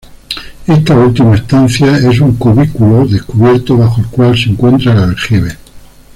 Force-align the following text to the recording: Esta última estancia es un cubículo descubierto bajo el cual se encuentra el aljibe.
Esta 0.65 0.95
última 0.97 1.35
estancia 1.35 1.95
es 1.95 2.19
un 2.21 2.35
cubículo 2.35 3.05
descubierto 3.05 3.77
bajo 3.77 4.01
el 4.01 4.07
cual 4.07 4.35
se 4.35 4.49
encuentra 4.49 4.93
el 4.93 4.97
aljibe. 5.11 5.57